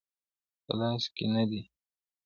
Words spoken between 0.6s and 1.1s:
په لاس